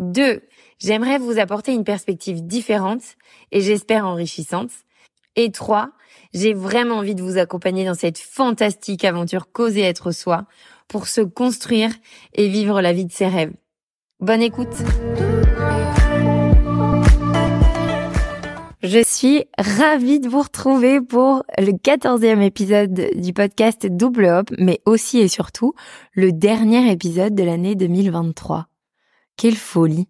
[0.00, 0.42] 2.
[0.78, 3.02] J'aimerais vous apporter une perspective différente
[3.52, 4.70] et j'espère enrichissante.
[5.36, 5.90] Et 3.
[6.34, 10.46] J'ai vraiment envie de vous accompagner dans cette fantastique aventure causer être soi
[10.88, 11.90] pour se construire
[12.34, 13.52] et vivre la vie de ses rêves.
[14.20, 14.74] Bonne écoute
[18.82, 24.80] Je suis ravie de vous retrouver pour le quatorzième épisode du podcast Double Hop, mais
[24.86, 25.74] aussi et surtout
[26.14, 28.68] le dernier épisode de l'année 2023.
[29.38, 30.08] Quelle folie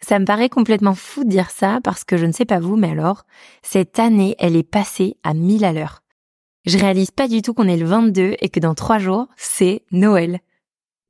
[0.00, 2.76] Ça me paraît complètement fou de dire ça parce que je ne sais pas vous,
[2.76, 3.26] mais alors,
[3.62, 6.02] cette année, elle est passée à mille à l'heure.
[6.64, 9.82] Je réalise pas du tout qu'on est le 22 et que dans trois jours, c'est
[9.92, 10.40] Noël.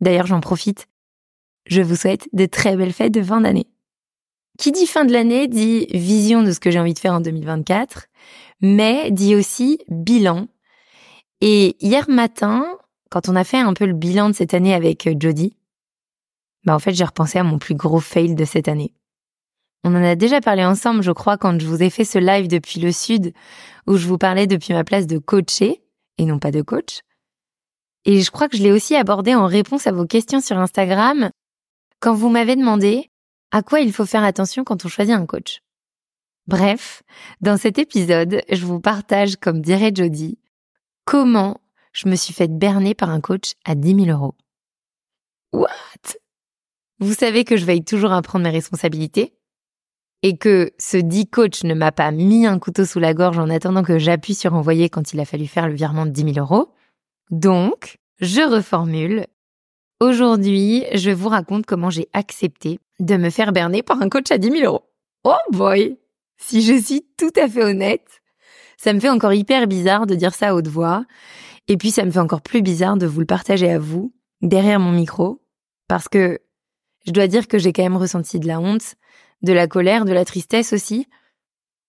[0.00, 0.88] D'ailleurs, j'en profite.
[1.66, 3.68] Je vous souhaite de très belles fêtes de fin d'année.
[4.58, 7.20] Qui dit fin de l'année dit vision de ce que j'ai envie de faire en
[7.20, 8.06] 2024,
[8.62, 10.48] mais dit aussi bilan.
[11.40, 12.66] Et hier matin,
[13.10, 15.56] quand on a fait un peu le bilan de cette année avec euh, Jody,
[16.64, 18.94] bah en fait j'ai repensé à mon plus gros fail de cette année.
[19.84, 22.48] On en a déjà parlé ensemble, je crois, quand je vous ai fait ce live
[22.48, 23.34] depuis le sud,
[23.86, 25.82] où je vous parlais depuis ma place de coacher,
[26.16, 27.00] et non pas de coach.
[28.06, 31.30] Et je crois que je l'ai aussi abordé en réponse à vos questions sur Instagram,
[32.00, 33.10] quand vous m'avez demandé
[33.50, 35.60] à quoi il faut faire attention quand on choisit un coach.
[36.46, 37.02] Bref,
[37.40, 40.38] dans cet épisode, je vous partage, comme dirait Jody,
[41.04, 41.60] comment
[41.92, 44.34] je me suis fait berner par un coach à 10 000 euros.
[45.52, 46.16] What?
[47.04, 49.34] Vous savez que je veille toujours à prendre mes responsabilités
[50.22, 53.50] et que ce dit coach ne m'a pas mis un couteau sous la gorge en
[53.50, 56.38] attendant que j'appuie sur envoyer quand il a fallu faire le virement de 10 000
[56.38, 56.72] euros.
[57.30, 59.26] Donc, je reformule.
[60.00, 64.38] Aujourd'hui, je vous raconte comment j'ai accepté de me faire berner par un coach à
[64.38, 64.86] 10 000 euros.
[65.24, 65.98] Oh boy!
[66.38, 68.22] Si je suis tout à fait honnête,
[68.78, 71.04] ça me fait encore hyper bizarre de dire ça à haute voix.
[71.68, 74.80] Et puis, ça me fait encore plus bizarre de vous le partager à vous, derrière
[74.80, 75.42] mon micro,
[75.86, 76.40] parce que
[77.06, 78.94] je dois dire que j'ai quand même ressenti de la honte,
[79.42, 81.06] de la colère, de la tristesse aussi,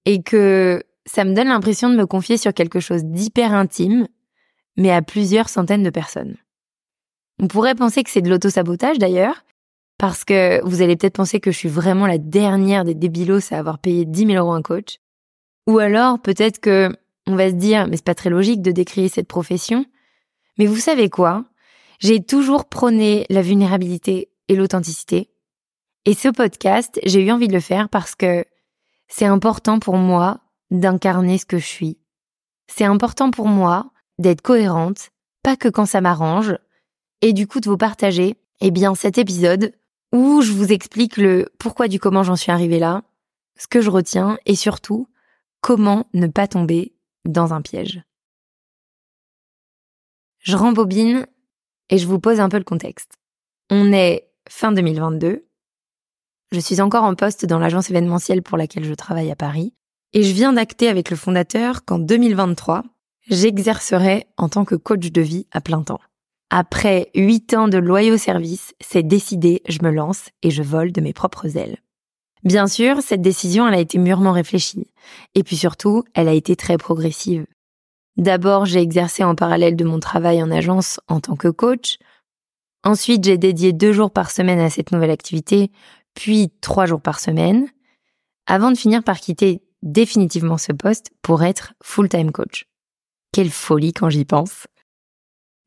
[0.05, 4.07] et que ça me donne l'impression de me confier sur quelque chose d'hyper intime,
[4.77, 6.35] mais à plusieurs centaines de personnes.
[7.39, 9.43] On pourrait penser que c'est de l'autosabotage d'ailleurs,
[9.97, 13.57] parce que vous allez peut-être penser que je suis vraiment la dernière des débilos à
[13.57, 14.97] avoir payé 10 000 euros un coach.
[15.67, 16.89] Ou alors peut-être que
[17.27, 19.85] on va se dire, mais c'est pas très logique de décrire cette profession.
[20.57, 21.43] Mais vous savez quoi?
[21.99, 25.29] J'ai toujours prôné la vulnérabilité et l'authenticité.
[26.05, 28.45] Et ce podcast, j'ai eu envie de le faire parce que
[29.07, 30.41] c'est important pour moi
[30.71, 31.97] d'incarner ce que je suis.
[32.67, 35.11] C'est important pour moi d'être cohérente,
[35.43, 36.57] pas que quand ça m'arrange,
[37.21, 39.73] et du coup de vous partager, eh bien, cet épisode
[40.11, 43.03] où je vous explique le pourquoi du comment j'en suis arrivée là,
[43.57, 45.09] ce que je retiens et surtout
[45.61, 46.93] comment ne pas tomber
[47.25, 48.03] dans un piège.
[50.39, 51.25] Je rembobine
[51.89, 53.17] et je vous pose un peu le contexte.
[53.69, 55.45] On est fin 2022,
[56.51, 59.73] je suis encore en poste dans l'agence événementielle pour laquelle je travaille à Paris
[60.13, 62.83] et je viens d'acter avec le fondateur qu'en 2023,
[63.29, 65.99] j'exercerai en tant que coach de vie à plein temps.
[66.49, 71.01] Après huit ans de loyaux services, c'est décidé, je me lance et je vole de
[71.01, 71.77] mes propres ailes.
[72.43, 74.87] Bien sûr, cette décision, elle a été mûrement réfléchie.
[75.33, 77.47] Et puis surtout, elle a été très progressive.
[78.17, 81.97] D'abord, j'ai exercé en parallèle de mon travail en agence en tant que coach.
[82.85, 85.71] Ensuite, j'ai dédié deux jours par semaine à cette nouvelle activité,
[86.13, 87.67] puis trois jours par semaine,
[88.45, 92.67] avant de finir par quitter définitivement ce poste pour être full-time coach.
[93.31, 94.67] Quelle folie quand j'y pense.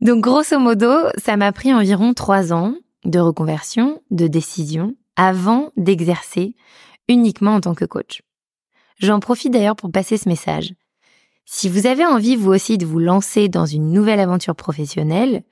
[0.01, 6.55] Donc grosso modo, ça m'a pris environ trois ans de reconversion, de décision, avant d'exercer
[7.09, 8.23] uniquement en tant que coach.
[9.01, 10.73] J'en profite d'ailleurs pour passer ce message.
[11.45, 15.43] Si vous avez envie vous aussi de vous lancer dans une nouvelle aventure professionnelle,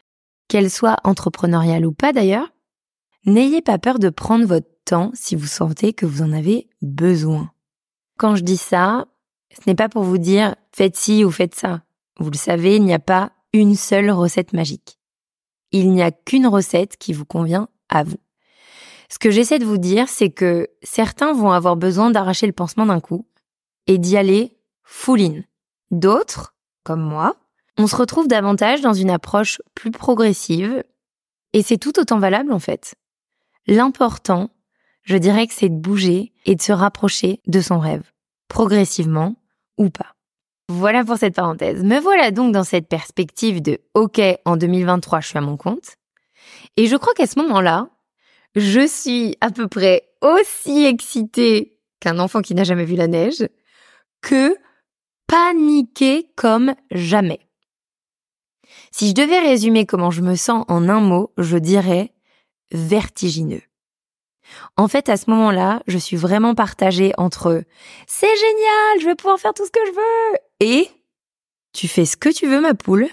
[0.49, 2.53] qu'elle soit entrepreneuriale ou pas d'ailleurs,
[3.25, 7.51] n'ayez pas peur de prendre votre temps si vous sentez que vous en avez besoin.
[8.19, 9.07] Quand je dis ça,
[9.51, 11.83] ce n'est pas pour vous dire faites ci ou faites ça.
[12.19, 14.99] Vous le savez, il n'y a pas une seule recette magique.
[15.73, 18.19] Il n'y a qu'une recette qui vous convient à vous.
[19.09, 22.87] Ce que j'essaie de vous dire, c'est que certains vont avoir besoin d'arracher le pansement
[22.87, 23.27] d'un coup
[23.87, 25.43] et d'y aller full in.
[25.91, 27.37] D'autres, comme moi,
[27.79, 30.83] on se retrouve davantage dans une approche plus progressive
[31.53, 32.95] et c'est tout autant valable en fait.
[33.67, 34.51] L'important,
[35.03, 38.11] je dirais que c'est de bouger et de se rapprocher de son rêve,
[38.49, 39.37] progressivement
[39.79, 40.15] ou pas.
[40.69, 41.85] Voilà pour cette parenthèse.
[41.85, 45.97] Me voilà donc dans cette perspective de OK, en 2023, je suis à mon compte.
[46.77, 47.89] Et je crois qu'à ce moment-là,
[48.57, 53.49] je suis à peu près aussi excitée qu'un enfant qui n'a jamais vu la neige,
[54.23, 54.57] que
[55.27, 57.46] paniquée comme jamais.
[58.91, 62.13] Si je devais résumer comment je me sens en un mot, je dirais
[62.73, 63.63] vertigineux.
[64.77, 67.65] En fait, à ce moment-là, je suis vraiment partagée entre
[68.07, 70.89] c'est génial, je vais pouvoir faire tout ce que je veux et
[71.73, 73.09] tu fais ce que tu veux ma poule,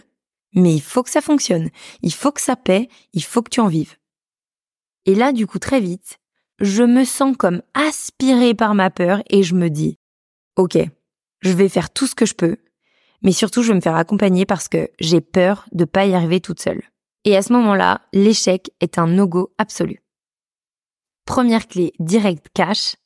[0.53, 1.69] mais il faut que ça fonctionne,
[2.01, 3.97] il faut que ça paie, il faut que tu en vives.
[5.05, 6.19] Et là, du coup, très vite,
[6.59, 9.97] je me sens comme aspirée par ma peur et je me dis,
[10.55, 10.77] ok,
[11.41, 12.57] je vais faire tout ce que je peux,
[13.23, 16.41] mais surtout je vais me faire accompagner parce que j'ai peur de pas y arriver
[16.41, 16.83] toute seule.
[17.25, 20.03] Et à ce moment-là, l'échec est un no-go absolu.
[21.25, 22.97] Première clé direct cash.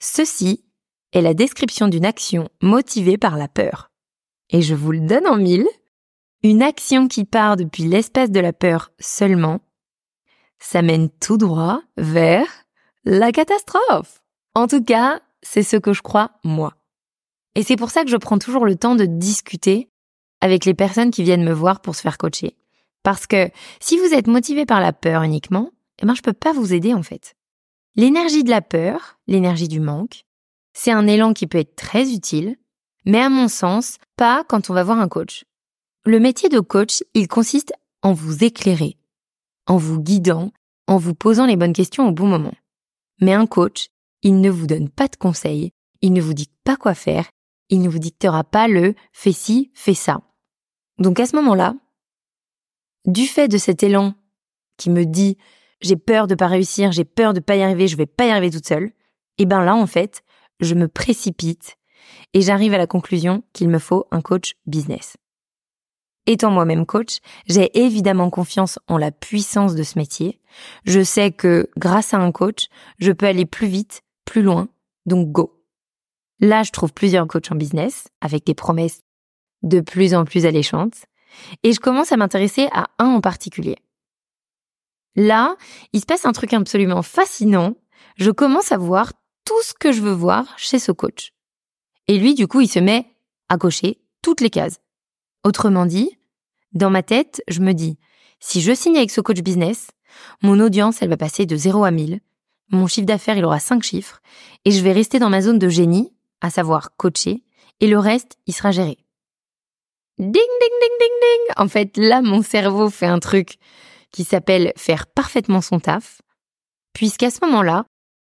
[0.00, 0.64] Ceci
[1.12, 3.90] est la description d'une action motivée par la peur.
[4.50, 5.68] Et je vous le donne en mille.
[6.42, 9.60] Une action qui part depuis l'espace de la peur seulement,
[10.58, 12.46] ça mène tout droit vers
[13.04, 14.22] la catastrophe.
[14.54, 16.74] En tout cas, c'est ce que je crois moi.
[17.54, 19.88] Et c'est pour ça que je prends toujours le temps de discuter
[20.40, 22.56] avec les personnes qui viennent me voir pour se faire coacher.
[23.02, 23.50] Parce que
[23.80, 25.70] si vous êtes motivé par la peur uniquement,
[26.00, 27.34] eh ben, je peux pas vous aider, en fait.
[27.94, 30.24] L'énergie de la peur, l'énergie du manque,
[30.72, 32.56] c'est un élan qui peut être très utile,
[33.04, 35.44] mais à mon sens, pas quand on va voir un coach.
[36.04, 37.72] Le métier de coach, il consiste
[38.02, 38.96] en vous éclairer,
[39.66, 40.52] en vous guidant,
[40.86, 42.54] en vous posant les bonnes questions au bon moment.
[43.20, 43.88] Mais un coach,
[44.22, 45.70] il ne vous donne pas de conseils,
[46.00, 47.28] il ne vous dit pas quoi faire,
[47.72, 50.20] il ne vous dictera pas le fais ci, fais ça.
[50.98, 51.74] Donc à ce moment-là,
[53.06, 54.14] du fait de cet élan
[54.76, 55.38] qui me dit
[55.80, 58.30] j'ai peur de pas réussir, j'ai peur de pas y arriver, je vais pas y
[58.30, 58.92] arriver toute seule, et
[59.38, 60.22] eh ben là en fait,
[60.60, 61.78] je me précipite
[62.34, 65.16] et j'arrive à la conclusion qu'il me faut un coach business.
[66.26, 70.40] Étant moi-même coach, j'ai évidemment confiance en la puissance de ce métier.
[70.84, 74.68] Je sais que grâce à un coach, je peux aller plus vite, plus loin,
[75.06, 75.61] donc go.
[76.42, 79.02] Là, je trouve plusieurs coachs en business avec des promesses
[79.62, 81.06] de plus en plus alléchantes
[81.62, 83.76] et je commence à m'intéresser à un en particulier.
[85.14, 85.54] Là,
[85.92, 87.76] il se passe un truc absolument fascinant.
[88.16, 89.12] Je commence à voir
[89.44, 91.32] tout ce que je veux voir chez ce coach.
[92.08, 93.06] Et lui, du coup, il se met
[93.48, 94.80] à cocher toutes les cases.
[95.44, 96.18] Autrement dit,
[96.72, 97.98] dans ma tête, je me dis,
[98.40, 99.88] si je signe avec ce coach business,
[100.42, 102.18] mon audience, elle va passer de 0 à 1000,
[102.70, 104.20] mon chiffre d'affaires, il aura 5 chiffres,
[104.64, 106.12] et je vais rester dans ma zone de génie
[106.42, 107.42] à savoir coacher,
[107.80, 108.98] et le reste, il sera géré.
[110.18, 110.42] Ding, ding,
[110.80, 111.54] ding, ding, ding.
[111.56, 113.56] En fait, là, mon cerveau fait un truc
[114.10, 116.20] qui s'appelle faire parfaitement son taf,
[116.92, 117.86] puisqu'à ce moment-là,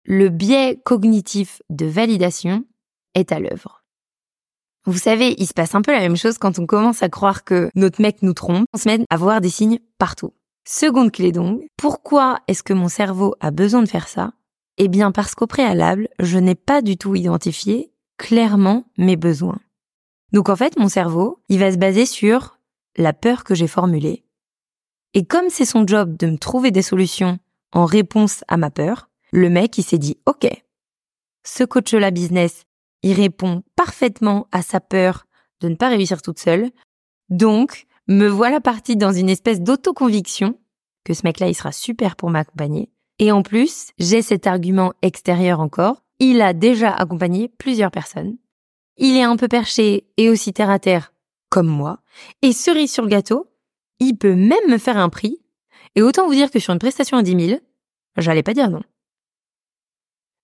[0.04, 2.64] le biais cognitif de validation
[3.14, 3.82] est à l'œuvre.
[4.86, 7.44] Vous savez, il se passe un peu la même chose quand on commence à croire
[7.44, 10.32] que notre mec nous trompe, on se met à voir des signes partout.
[10.64, 14.32] Seconde clé donc, pourquoi est-ce que mon cerveau a besoin de faire ça?
[14.78, 19.60] Eh bien parce qu'au préalable, je n'ai pas du tout identifié clairement mes besoins.
[20.32, 22.58] Donc en fait, mon cerveau, il va se baser sur
[22.96, 24.24] la peur que j'ai formulée.
[25.14, 27.38] Et comme c'est son job de me trouver des solutions
[27.72, 30.46] en réponse à ma peur, le mec, il s'est dit, OK,
[31.44, 32.64] ce coach-là business,
[33.02, 35.26] il répond parfaitement à sa peur
[35.60, 36.70] de ne pas réussir toute seule.
[37.28, 40.58] Donc, me voilà partie dans une espèce d'autoconviction
[41.04, 42.90] que ce mec-là, il sera super pour m'accompagner.
[43.18, 48.36] Et en plus, j'ai cet argument extérieur encore il a déjà accompagné plusieurs personnes.
[48.96, 51.12] Il est un peu perché et aussi terre à terre,
[51.50, 52.00] comme moi.
[52.42, 53.50] Et cerise sur le gâteau,
[54.00, 55.42] il peut même me faire un prix.
[55.94, 57.60] Et autant vous dire que sur une prestation à 10 000,
[58.16, 58.82] j'allais pas dire non.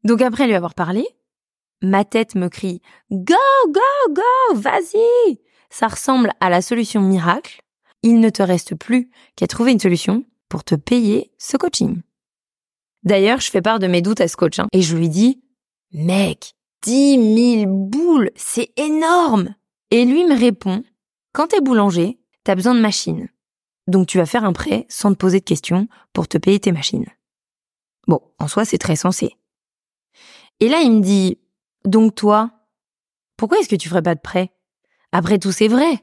[0.04, 1.06] Donc après lui avoir parlé,
[1.80, 3.34] ma tête me crie Go,
[3.68, 5.38] go, go, vas-y
[5.70, 7.62] Ça ressemble à la solution miracle.
[8.02, 12.02] Il ne te reste plus qu'à trouver une solution pour te payer ce coaching.
[13.04, 15.42] D'ailleurs, je fais part de mes doutes à ce coach hein, et je lui dis
[15.94, 19.54] Mec, dix mille boules, c'est énorme
[19.90, 20.82] Et lui me répond,
[21.34, 23.28] quand t'es boulanger, t'as besoin de machines.
[23.88, 26.72] Donc tu vas faire un prêt sans te poser de questions pour te payer tes
[26.72, 27.04] machines.
[28.08, 29.36] Bon, en soi, c'est très sensé.
[30.60, 31.38] Et là, il me dit,
[31.84, 32.50] donc toi,
[33.36, 34.50] pourquoi est-ce que tu ferais pas de prêt?
[35.12, 36.02] Après tout, c'est vrai.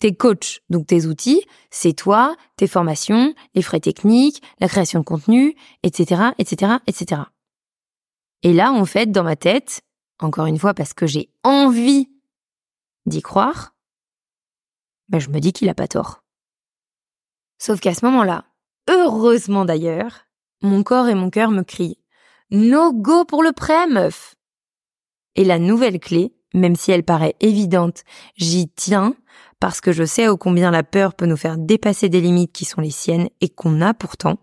[0.00, 5.04] Tes coachs, donc tes outils, c'est toi, tes formations, les frais techniques, la création de
[5.04, 5.54] contenu,
[5.84, 7.22] etc., etc., etc.
[8.44, 9.80] Et là, en fait, dans ma tête,
[10.20, 12.10] encore une fois parce que j'ai envie
[13.06, 13.74] d'y croire,
[15.08, 16.22] ben je me dis qu'il a pas tort.
[17.58, 18.44] Sauf qu'à ce moment-là,
[18.88, 20.26] heureusement d'ailleurs,
[20.62, 21.98] mon corps et mon cœur me crient
[22.50, 24.34] No go pour le prêt, meuf.
[25.34, 28.04] Et la nouvelle clé, même si elle paraît évidente,
[28.36, 29.14] j'y tiens
[29.58, 32.66] parce que je sais ô combien la peur peut nous faire dépasser des limites qui
[32.66, 34.38] sont les siennes et qu'on a pourtant.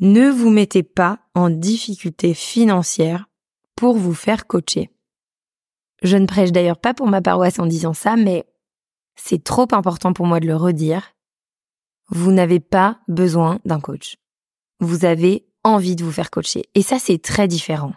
[0.00, 3.28] Ne vous mettez pas en difficulté financière
[3.76, 4.90] pour vous faire coacher.
[6.02, 8.44] Je ne prêche d'ailleurs pas pour ma paroisse en disant ça, mais
[9.14, 11.14] c'est trop important pour moi de le redire.
[12.08, 14.16] Vous n'avez pas besoin d'un coach.
[14.80, 16.64] Vous avez envie de vous faire coacher.
[16.74, 17.94] Et ça, c'est très différent.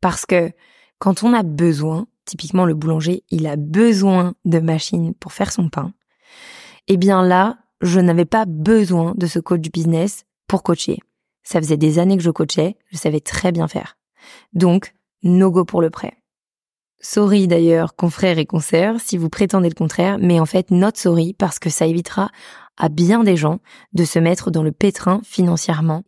[0.00, 0.50] Parce que
[0.98, 5.68] quand on a besoin, typiquement le boulanger, il a besoin de machines pour faire son
[5.68, 5.94] pain.
[6.88, 10.98] Eh bien là, je n'avais pas besoin de ce coach business pour coacher.
[11.42, 13.96] Ça faisait des années que je coachais, je savais très bien faire.
[14.52, 16.14] Donc, no go pour le prêt.
[17.00, 21.34] Sorry d'ailleurs, confrères et consoeurs, si vous prétendez le contraire, mais en fait, not sorry
[21.34, 22.30] parce que ça évitera
[22.76, 23.60] à bien des gens
[23.92, 26.04] de se mettre dans le pétrin financièrement.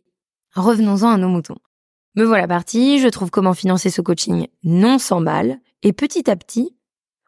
[0.55, 1.59] Revenons-en à nos moutons.
[2.15, 6.35] Me voilà parti, je trouve comment financer ce coaching non sans mal, et petit à
[6.35, 6.75] petit,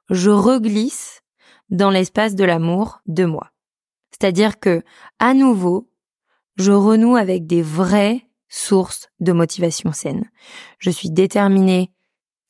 [0.10, 1.22] je reglisse
[1.70, 3.51] dans l'espace de l'amour de moi.
[4.12, 4.84] C'est-à-dire que,
[5.20, 5.89] à nouveau,
[6.58, 10.29] je renoue avec des vraies sources de motivation saine.
[10.77, 11.91] Je suis déterminée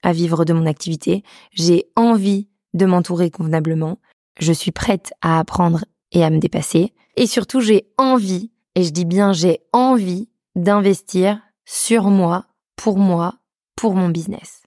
[0.03, 3.99] à vivre de mon activité, j'ai envie de m'entourer convenablement,
[4.39, 8.89] je suis prête à apprendre et à me dépasser, et surtout j'ai envie, et je
[8.89, 13.35] dis bien j'ai envie d'investir sur moi, pour moi,
[13.75, 14.63] pour mon business.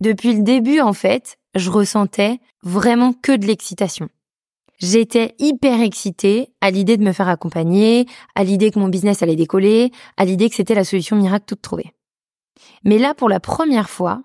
[0.00, 4.08] Depuis le début, en fait, je ressentais vraiment que de l'excitation.
[4.78, 9.36] J'étais hyper excitée à l'idée de me faire accompagner, à l'idée que mon business allait
[9.36, 11.94] décoller, à l'idée que c'était la solution miracle toute trouvée.
[12.84, 14.22] Mais là, pour la première fois,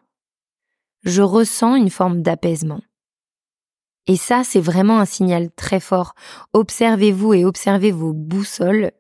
[1.04, 2.82] je ressens une forme d'apaisement.
[4.08, 6.16] Et ça, c'est vraiment un signal très fort.
[6.54, 8.92] Observez-vous et observez vos boussoles.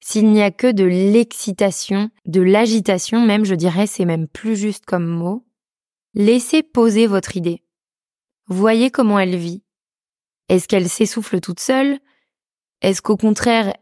[0.00, 4.86] S'il n'y a que de l'excitation, de l'agitation même, je dirais, c'est même plus juste
[4.86, 5.46] comme mot,
[6.14, 7.62] laissez poser votre idée.
[8.46, 9.62] Voyez comment elle vit.
[10.48, 11.98] Est-ce qu'elle s'essouffle toute seule?
[12.80, 13.74] Est-ce qu'au contraire,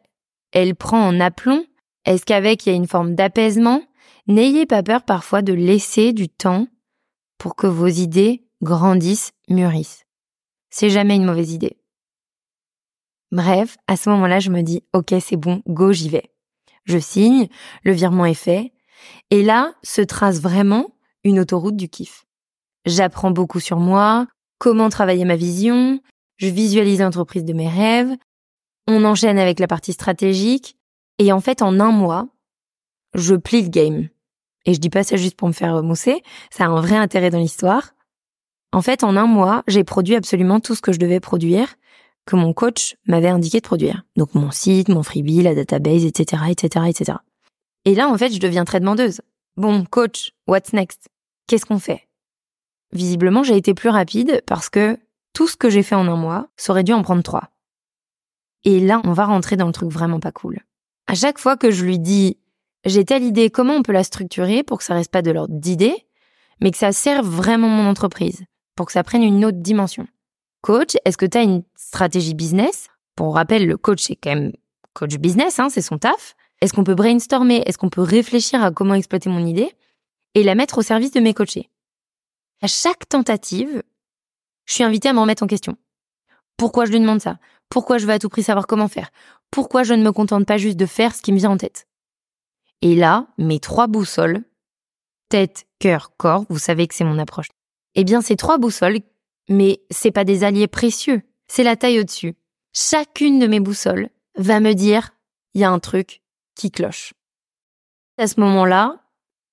[0.53, 1.65] elle prend en aplomb?
[2.05, 3.83] Est-ce qu'avec il y a une forme d'apaisement?
[4.27, 6.67] N'ayez pas peur parfois de laisser du temps
[7.39, 10.05] pour que vos idées grandissent, mûrissent.
[10.71, 11.79] C'est jamais une mauvaise idée.
[13.33, 16.33] Bref, à ce moment-là, je me dis, ok, c'est bon, go, j'y vais.
[16.85, 17.49] Je signe,
[17.83, 18.73] le virement est fait,
[19.31, 22.25] et là se trace vraiment une autoroute du kiff.
[22.85, 24.27] J'apprends beaucoup sur moi,
[24.59, 26.01] comment travailler ma vision,
[26.37, 28.15] je visualise l'entreprise de mes rêves,
[28.87, 30.77] on enchaîne avec la partie stratégique,
[31.19, 32.29] et en fait, en un mois,
[33.15, 34.09] je plie le game.
[34.65, 37.31] Et je dis pas ça juste pour me faire mousser, ça a un vrai intérêt
[37.31, 37.95] dans l'histoire.
[38.73, 41.77] En fait, en un mois, j'ai produit absolument tout ce que je devais produire,
[42.27, 44.03] que mon coach m'avait indiqué de produire.
[44.17, 47.19] Donc mon site, mon freebie, la database, etc., etc., etc.
[47.85, 49.21] Et là, en fait, je deviens très demandeuse.
[49.57, 51.09] Bon, coach, what's next?
[51.47, 52.09] Qu'est-ce qu'on fait?
[52.93, 54.99] Visiblement, j'ai été plus rapide parce que
[55.37, 57.51] tout ce que j'ai fait en un mois, ça aurait dû en prendre trois.
[58.65, 60.61] Et là, on va rentrer dans le truc vraiment pas cool.
[61.07, 62.39] À chaque fois que je lui dis
[62.87, 65.55] j'ai telle idée, comment on peut la structurer pour que ça reste pas de l'ordre
[65.55, 66.07] d'idée,
[66.63, 68.45] mais que ça serve vraiment mon entreprise,
[68.77, 70.07] pour que ça prenne une autre dimension.
[70.63, 72.89] Coach, est-ce que tu as une stratégie business?
[73.15, 74.53] Pour rappel, le coach, c'est quand même
[74.95, 76.35] coach business, hein, c'est son taf.
[76.63, 77.63] Est-ce qu'on peut brainstormer?
[77.67, 79.71] Est-ce qu'on peut réfléchir à comment exploiter mon idée?
[80.35, 81.69] Et la mettre au service de mes coachés
[82.63, 83.83] À chaque tentative,
[84.67, 85.77] je suis invitée à m'en remettre en question.
[86.57, 87.39] Pourquoi je lui demande ça?
[87.69, 89.11] Pourquoi je veux à tout prix savoir comment faire?
[89.51, 91.87] Pourquoi je ne me contente pas juste de faire ce qui me vient en tête?
[92.83, 94.45] Et là, mes trois boussoles,
[95.29, 97.49] tête, cœur, corps, vous savez que c'est mon approche.
[97.95, 99.01] Eh bien, ces trois boussoles,
[99.49, 102.35] mais c'est pas des alliés précieux, c'est la taille au-dessus.
[102.73, 105.11] Chacune de mes boussoles va me dire,
[105.55, 106.23] il y a un truc
[106.55, 107.15] qui cloche.
[108.19, 109.03] À ce moment-là,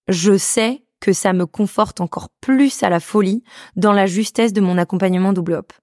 [0.08, 3.44] je sais que ça me conforte encore plus à la folie
[3.76, 5.74] dans la justesse de mon accompagnement double hop.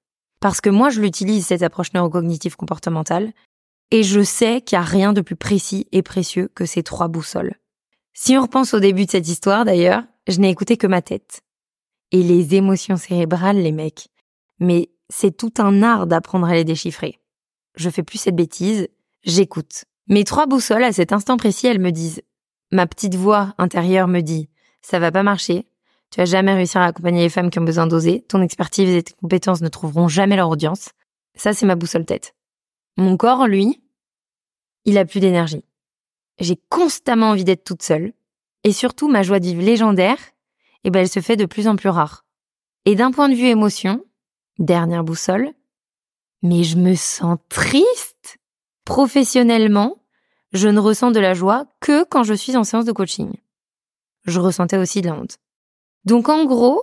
[0.40, 3.34] Parce que moi, je l'utilise, cette approche neurocognitive comportementale,
[3.90, 7.08] et je sais qu'il n'y a rien de plus précis et précieux que ces trois
[7.08, 7.56] boussoles.
[8.14, 11.42] Si on repense au début de cette histoire d'ailleurs, je n'ai écouté que ma tête.
[12.12, 14.08] Et les émotions cérébrales, les mecs.
[14.58, 17.20] Mais c'est tout un art d'apprendre à les déchiffrer.
[17.76, 18.88] Je fais plus cette bêtise,
[19.24, 19.84] j'écoute.
[20.08, 22.22] Mes trois boussoles, à cet instant précis, elles me disent,
[22.72, 24.48] ma petite voix intérieure me dit,
[24.82, 25.66] ça va pas marcher,
[26.10, 29.02] tu vas jamais réussir à accompagner les femmes qui ont besoin d'oser, ton expertise et
[29.02, 30.90] tes compétences ne trouveront jamais leur audience.
[31.34, 32.34] Ça, c'est ma boussole tête.
[32.96, 33.80] Mon corps, lui,
[34.84, 35.64] il a plus d'énergie.
[36.38, 38.12] J'ai constamment envie d'être toute seule.
[38.64, 40.18] Et surtout, ma joie de vivre légendaire,
[40.84, 42.24] eh ben, elle se fait de plus en plus rare.
[42.86, 44.04] Et d'un point de vue émotion,
[44.58, 45.52] dernière boussole,
[46.42, 48.38] mais je me sens triste.
[48.84, 50.02] Professionnellement,
[50.52, 53.32] je ne ressens de la joie que quand je suis en séance de coaching.
[54.30, 55.38] Je ressentais aussi de la honte.
[56.04, 56.82] Donc en gros,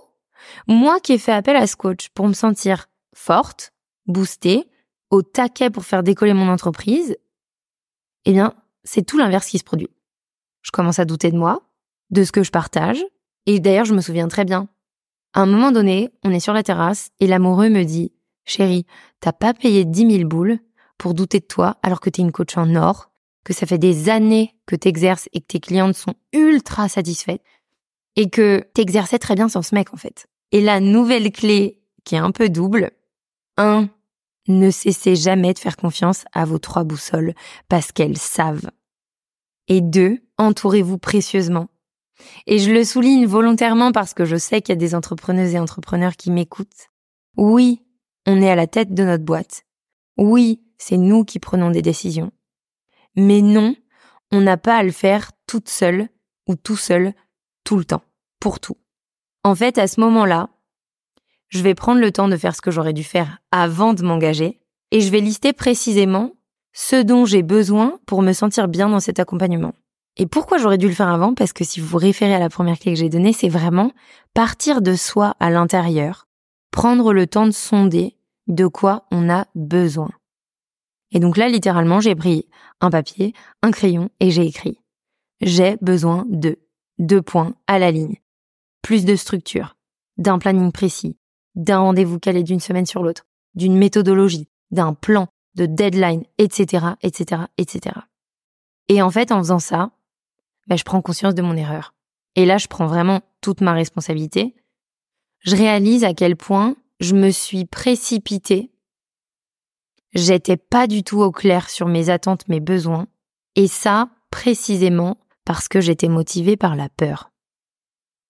[0.66, 3.72] moi qui ai fait appel à ce coach pour me sentir forte,
[4.06, 4.68] boostée,
[5.10, 7.16] au taquet pour faire décoller mon entreprise,
[8.24, 9.90] eh bien, c'est tout l'inverse qui se produit.
[10.62, 11.62] Je commence à douter de moi,
[12.10, 13.02] de ce que je partage,
[13.46, 14.68] et d'ailleurs, je me souviens très bien.
[15.32, 18.12] À un moment donné, on est sur la terrasse et l'amoureux me dit,
[18.44, 18.86] chérie,
[19.20, 20.58] t'as pas payé 10 000 boules
[20.98, 23.07] pour douter de toi alors que t'es une coach en or,
[23.48, 27.42] que ça fait des années que t'exerces et que tes clientes sont ultra satisfaites
[28.14, 30.26] et que t'exerçais très bien sans ce mec en fait.
[30.52, 32.90] Et la nouvelle clé qui est un peu double,
[33.56, 33.88] un,
[34.48, 37.32] ne cessez jamais de faire confiance à vos trois boussoles
[37.70, 38.70] parce qu'elles savent.
[39.66, 41.68] Et deux, entourez-vous précieusement.
[42.46, 45.58] Et je le souligne volontairement parce que je sais qu'il y a des entrepreneuses et
[45.58, 46.90] entrepreneurs qui m'écoutent.
[47.38, 47.82] Oui,
[48.26, 49.62] on est à la tête de notre boîte.
[50.18, 52.30] Oui, c'est nous qui prenons des décisions.
[53.18, 53.74] Mais non,
[54.30, 56.08] on n'a pas à le faire toute seule
[56.46, 57.14] ou tout seul
[57.64, 58.04] tout le temps,
[58.38, 58.76] pour tout.
[59.42, 60.50] En fait, à ce moment-là,
[61.48, 64.60] je vais prendre le temps de faire ce que j'aurais dû faire avant de m'engager
[64.92, 66.34] et je vais lister précisément
[66.72, 69.74] ce dont j'ai besoin pour me sentir bien dans cet accompagnement.
[70.16, 71.34] Et pourquoi j'aurais dû le faire avant?
[71.34, 73.90] Parce que si vous vous référez à la première clé que j'ai donnée, c'est vraiment
[74.32, 76.28] partir de soi à l'intérieur,
[76.70, 80.10] prendre le temps de sonder de quoi on a besoin.
[81.10, 82.46] Et donc là, littéralement, j'ai pris
[82.80, 84.80] un papier, un crayon et j'ai écrit.
[85.40, 86.58] J'ai besoin de
[86.98, 88.16] deux points à la ligne.
[88.82, 89.76] Plus de structure,
[90.16, 91.16] d'un planning précis,
[91.54, 97.42] d'un rendez-vous calé d'une semaine sur l'autre, d'une méthodologie, d'un plan, de deadline, etc., etc.,
[97.56, 97.96] etc.
[98.88, 99.90] Et en fait, en faisant ça,
[100.66, 101.94] ben, je prends conscience de mon erreur.
[102.36, 104.54] Et là, je prends vraiment toute ma responsabilité.
[105.40, 108.70] Je réalise à quel point je me suis précipitée.
[110.14, 113.06] J'étais pas du tout au clair sur mes attentes, mes besoins.
[113.56, 117.30] Et ça, précisément parce que j'étais motivée par la peur.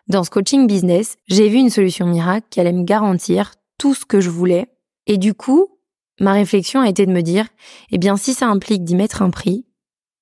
[0.06, 4.06] Dans ce coaching business, j'ai vu une solution miracle qui allait me garantir tout ce
[4.06, 4.68] que je voulais.
[5.06, 5.78] Et du coup,
[6.20, 7.46] ma réflexion a été de me dire,
[7.90, 9.66] eh bien, si ça implique d'y mettre un prix,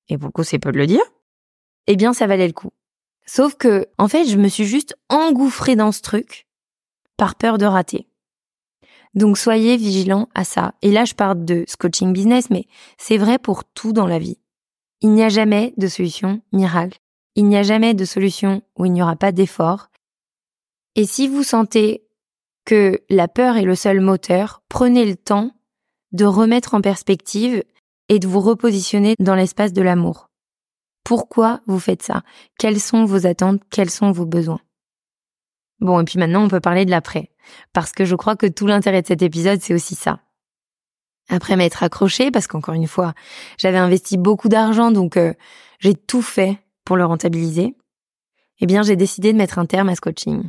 [0.08, 1.02] et beaucoup c'est peu de le dire,
[1.86, 2.72] eh bien, ça valait le coup.
[3.26, 6.46] Sauf que, en fait, je me suis juste engouffrée dans ce truc
[7.16, 8.08] par peur de rater.
[9.16, 10.74] Donc, soyez vigilants à ça.
[10.82, 12.66] Et là, je parle de ce business, mais
[12.98, 14.38] c'est vrai pour tout dans la vie.
[15.00, 17.00] Il n'y a jamais de solution miracle
[17.36, 19.90] il n'y a jamais de solution où il n'y aura pas d'effort.
[20.96, 22.02] Et si vous sentez
[22.64, 25.52] que la peur est le seul moteur, prenez le temps
[26.12, 27.62] de remettre en perspective
[28.08, 30.30] et de vous repositionner dans l'espace de l'amour.
[31.04, 32.22] Pourquoi vous faites ça?
[32.58, 33.60] Quelles sont vos attentes?
[33.70, 34.60] Quels sont vos besoins?
[35.80, 37.30] Bon, et puis maintenant, on peut parler de l'après.
[37.72, 40.20] Parce que je crois que tout l'intérêt de cet épisode, c'est aussi ça.
[41.28, 43.14] Après m'être accroché, parce qu'encore une fois,
[43.58, 45.34] j'avais investi beaucoup d'argent, donc euh,
[45.80, 47.74] j'ai tout fait pour le rentabiliser,
[48.60, 50.48] eh bien j'ai décidé de mettre un terme à ce coaching.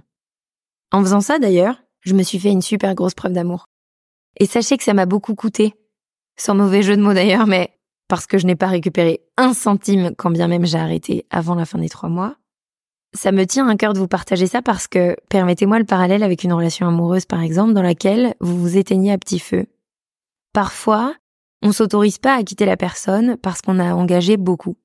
[0.92, 3.66] En faisant ça d'ailleurs, je me suis fait une super grosse preuve d'amour.
[4.40, 5.74] Et sachez que ça m'a beaucoup coûté.
[6.38, 7.74] Sans mauvais jeu de mots d'ailleurs, mais
[8.08, 11.66] parce que je n'ai pas récupéré un centime quand bien même j'ai arrêté avant la
[11.66, 12.38] fin des trois mois.
[13.14, 16.44] Ça me tient à cœur de vous partager ça parce que, permettez-moi le parallèle avec
[16.44, 19.66] une relation amoureuse par exemple, dans laquelle vous vous éteignez à petit feu.
[20.54, 21.16] Parfois,
[21.62, 24.78] on s'autorise pas à quitter la personne parce qu'on a engagé beaucoup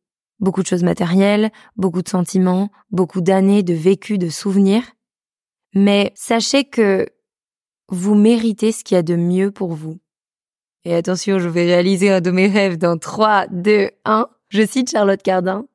[0.42, 4.82] beaucoup de choses matérielles, beaucoup de sentiments, beaucoup d'années de vécu, de souvenirs.
[5.74, 7.08] Mais sachez que
[7.88, 9.98] vous méritez ce qu'il y a de mieux pour vous.
[10.84, 14.28] Et attention, je vais réaliser un de mes rêves dans 3, 2, 1.
[14.48, 15.66] Je cite Charlotte Cardin.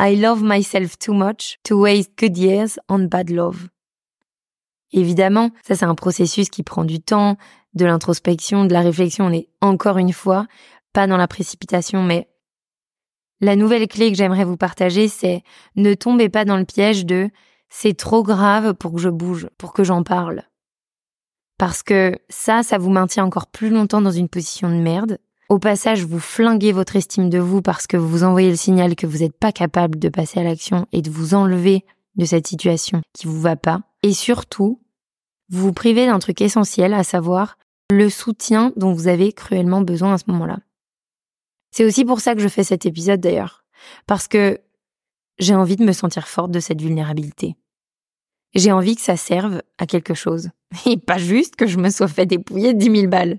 [0.00, 3.68] I love myself too much to waste good years on bad love.
[4.92, 7.36] Évidemment, ça c'est un processus qui prend du temps,
[7.74, 9.26] de l'introspection, de la réflexion.
[9.26, 10.46] On est encore une fois
[10.92, 12.28] pas dans la précipitation, mais
[13.40, 15.42] la nouvelle clé que j'aimerais vous partager, c'est
[15.76, 17.30] ne tombez pas dans le piège de
[17.68, 20.44] c'est trop grave pour que je bouge, pour que j'en parle.
[21.58, 25.18] Parce que ça, ça vous maintient encore plus longtemps dans une position de merde.
[25.48, 29.06] Au passage, vous flinguez votre estime de vous parce que vous envoyez le signal que
[29.06, 33.00] vous n'êtes pas capable de passer à l'action et de vous enlever de cette situation
[33.14, 33.80] qui vous va pas.
[34.02, 34.82] Et surtout,
[35.48, 37.56] vous vous privez d'un truc essentiel, à savoir
[37.90, 40.58] le soutien dont vous avez cruellement besoin à ce moment-là.
[41.70, 43.64] C'est aussi pour ça que je fais cet épisode d'ailleurs,
[44.06, 44.60] parce que
[45.38, 47.56] j'ai envie de me sentir forte de cette vulnérabilité.
[48.54, 50.50] J'ai envie que ça serve à quelque chose,
[50.86, 53.38] et pas juste que je me sois fait dépouiller dix mille balles.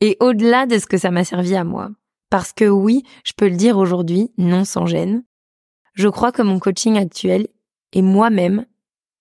[0.00, 1.90] Et au-delà de ce que ça m'a servi à moi,
[2.30, 5.24] parce que oui, je peux le dire aujourd'hui, non sans gêne,
[5.94, 7.48] je crois que mon coaching actuel
[7.92, 8.66] et moi-même,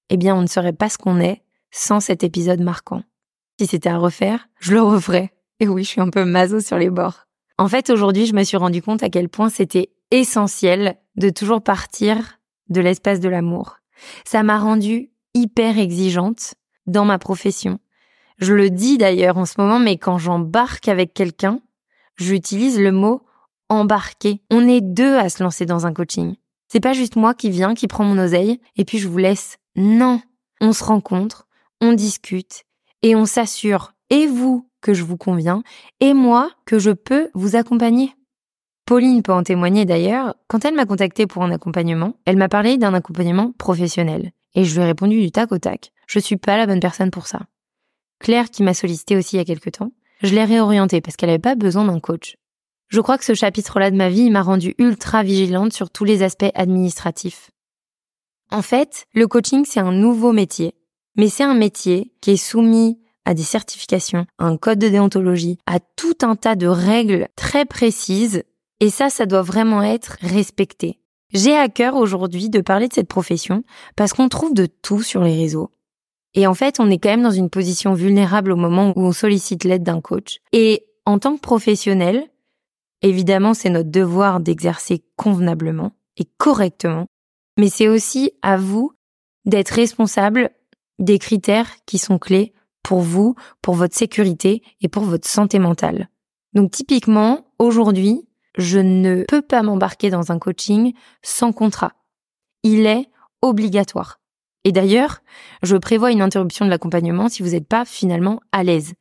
[0.09, 3.03] eh bien, on ne serait pas ce qu'on est sans cet épisode marquant.
[3.59, 5.31] Si c'était à refaire, je le referais.
[5.59, 7.25] Et oui, je suis un peu maso sur les bords.
[7.57, 11.63] En fait, aujourd'hui, je me suis rendu compte à quel point c'était essentiel de toujours
[11.63, 13.77] partir de l'espace de l'amour.
[14.25, 17.79] Ça m'a rendue hyper exigeante dans ma profession.
[18.37, 21.59] Je le dis d'ailleurs en ce moment, mais quand j'embarque avec quelqu'un,
[22.17, 23.21] j'utilise le mot
[23.69, 24.41] embarquer.
[24.51, 26.35] On est deux à se lancer dans un coaching.
[26.67, 29.57] C'est pas juste moi qui viens, qui prends mon oseille, et puis je vous laisse.
[29.75, 30.21] Non.
[30.61, 31.47] On se rencontre,
[31.81, 32.63] on discute,
[33.01, 35.63] et on s'assure, et vous, que je vous conviens,
[35.99, 38.13] et moi, que je peux vous accompagner.
[38.85, 42.77] Pauline peut en témoigner d'ailleurs, quand elle m'a contacté pour un accompagnement, elle m'a parlé
[42.77, 44.31] d'un accompagnement professionnel.
[44.53, 45.91] Et je lui ai répondu du tac au tac.
[46.07, 47.41] Je suis pas la bonne personne pour ça.
[48.19, 51.29] Claire, qui m'a sollicité aussi il y a quelque temps, je l'ai réorientée parce qu'elle
[51.29, 52.37] n'avait pas besoin d'un coach.
[52.87, 56.23] Je crois que ce chapitre-là de ma vie m'a rendue ultra vigilante sur tous les
[56.23, 57.51] aspects administratifs.
[58.51, 60.75] En fait, le coaching, c'est un nouveau métier.
[61.15, 65.57] Mais c'est un métier qui est soumis à des certifications, à un code de déontologie,
[65.65, 68.43] à tout un tas de règles très précises.
[68.79, 70.99] Et ça, ça doit vraiment être respecté.
[71.33, 73.63] J'ai à cœur aujourd'hui de parler de cette profession
[73.95, 75.71] parce qu'on trouve de tout sur les réseaux.
[76.35, 79.13] Et en fait, on est quand même dans une position vulnérable au moment où on
[79.13, 80.41] sollicite l'aide d'un coach.
[80.51, 82.29] Et en tant que professionnel,
[83.01, 87.07] évidemment, c'est notre devoir d'exercer convenablement et correctement,
[87.57, 88.91] mais c'est aussi à vous
[89.45, 90.49] d'être responsable
[90.99, 96.09] des critères qui sont clés pour vous, pour votre sécurité et pour votre santé mentale.
[96.53, 101.93] Donc typiquement, aujourd'hui, je ne peux pas m'embarquer dans un coaching sans contrat.
[102.63, 103.09] Il est
[103.41, 104.19] obligatoire.
[104.65, 105.21] Et d'ailleurs,
[105.63, 108.93] je prévois une interruption de l'accompagnement si vous n'êtes pas finalement à l'aise.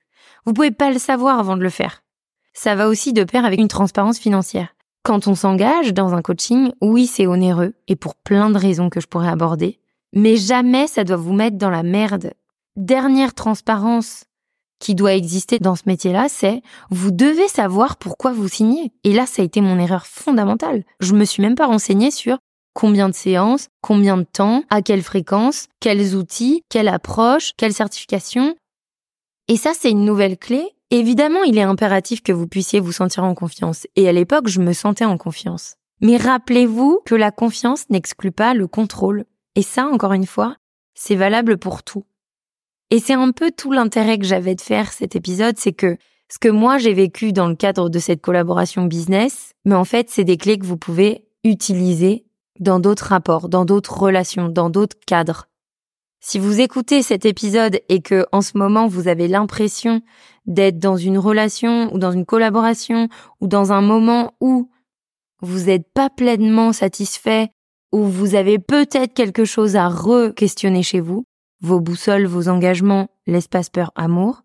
[0.47, 2.03] Vous pouvez pas le savoir avant de le faire.
[2.53, 4.77] Ça va aussi de pair avec une transparence financière.
[5.03, 9.01] Quand on s'engage dans un coaching, oui, c'est onéreux, et pour plein de raisons que
[9.01, 9.81] je pourrais aborder,
[10.15, 12.33] mais jamais ça doit vous mettre dans la merde.
[12.77, 14.25] Dernière transparence
[14.79, 18.93] qui doit exister dans ce métier-là, c'est vous devez savoir pourquoi vous signez.
[19.03, 20.85] Et là, ça a été mon erreur fondamentale.
[21.01, 22.39] Je me suis même pas renseignée sur
[22.75, 28.55] combien de séances, combien de temps, à quelle fréquence, quels outils, quelle approche, quelle certification.
[29.49, 30.69] Et ça, c'est une nouvelle clé.
[30.91, 33.87] Évidemment, il est impératif que vous puissiez vous sentir en confiance.
[33.97, 35.77] Et à l'époque, je me sentais en confiance.
[36.01, 39.25] Mais rappelez-vous que la confiance n'exclut pas le contrôle.
[39.55, 40.57] Et ça, encore une fois,
[40.95, 42.05] c'est valable pour tout.
[42.91, 45.97] Et c'est un peu tout l'intérêt que j'avais de faire cet épisode, c'est que
[46.29, 50.11] ce que moi j'ai vécu dans le cadre de cette collaboration business, mais en fait,
[50.11, 52.25] c'est des clés que vous pouvez utiliser
[52.61, 55.49] dans d'autres rapports, dans d'autres relations, dans d'autres cadres.
[56.21, 60.01] Si vous écoutez cet épisode et que en ce moment vous avez l'impression
[60.47, 63.09] d'être dans une relation ou dans une collaboration
[63.41, 64.71] ou dans un moment où
[65.43, 67.51] vous n'êtes pas pleinement satisfait
[67.93, 71.25] ou vous avez peut-être quelque chose à re-questionner chez vous,
[71.61, 74.43] vos boussoles, vos engagements, l'espace peur amour,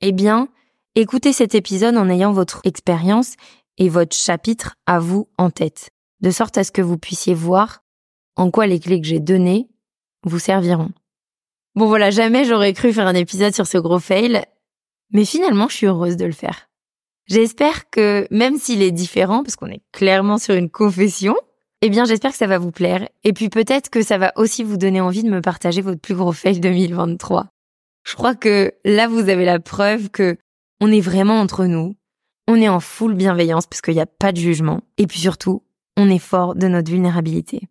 [0.00, 0.48] eh bien,
[0.94, 3.34] écoutez cet épisode en ayant votre expérience
[3.76, 5.90] et votre chapitre à vous en tête
[6.22, 7.82] de sorte à ce que vous puissiez voir
[8.36, 9.68] en quoi les clés que j'ai données
[10.24, 10.90] vous serviront.
[11.74, 14.44] Bon voilà, jamais j'aurais cru faire un épisode sur ce gros fail,
[15.10, 16.68] mais finalement je suis heureuse de le faire.
[17.26, 21.36] J'espère que même s'il est différent, parce qu'on est clairement sur une confession,
[21.80, 24.62] eh bien j'espère que ça va vous plaire, et puis peut-être que ça va aussi
[24.62, 27.46] vous donner envie de me partager votre plus gros fail 2023.
[28.04, 30.36] Je crois que là vous avez la preuve que
[30.80, 31.96] on est vraiment entre nous,
[32.48, 35.62] on est en full bienveillance parce qu'il n'y a pas de jugement, et puis surtout,
[35.96, 37.68] on est fort de notre vulnérabilité.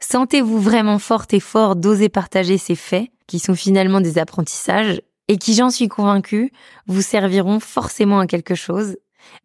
[0.00, 5.38] Sentez-vous vraiment forte et fort d'oser partager ces faits, qui sont finalement des apprentissages, et
[5.38, 6.52] qui, j'en suis convaincue,
[6.86, 8.96] vous serviront forcément à quelque chose,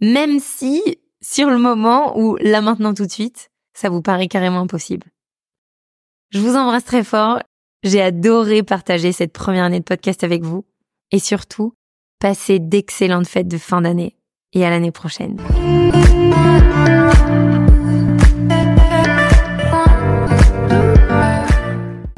[0.02, 0.82] même si,
[1.22, 5.08] sur le moment ou là maintenant tout de suite, ça vous paraît carrément impossible.
[6.32, 7.42] Je vous embrasse très fort,
[7.84, 10.66] j'ai adoré partager cette première année de podcast avec vous,
[11.12, 11.74] et surtout,
[12.20, 14.18] passez d'excellentes fêtes de fin d'année,
[14.54, 15.38] et à l'année prochaine.